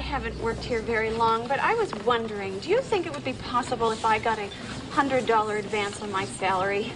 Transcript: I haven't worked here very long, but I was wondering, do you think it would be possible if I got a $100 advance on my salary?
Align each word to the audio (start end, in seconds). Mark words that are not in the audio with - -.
I 0.00 0.02
haven't 0.02 0.40
worked 0.40 0.64
here 0.64 0.80
very 0.80 1.10
long, 1.10 1.46
but 1.46 1.60
I 1.60 1.74
was 1.74 1.94
wondering, 2.06 2.58
do 2.60 2.70
you 2.70 2.80
think 2.80 3.04
it 3.04 3.12
would 3.12 3.22
be 3.22 3.34
possible 3.34 3.90
if 3.90 4.02
I 4.02 4.18
got 4.18 4.38
a 4.38 4.48
$100 4.92 5.58
advance 5.58 6.00
on 6.00 6.10
my 6.10 6.24
salary? 6.24 6.90